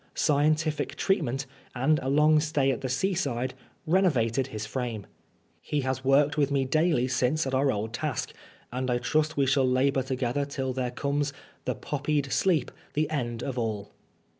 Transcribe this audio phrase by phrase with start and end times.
[0.15, 1.45] Scientific treatment,
[1.75, 3.53] and a long stay at the seaside,
[3.85, 5.05] renovated his frame.
[5.61, 8.33] He has worked with me daily since at our old task,
[8.71, 11.33] and I trust we shall labor together till there comes"
[11.65, 13.91] The poppied sleep, the end of all."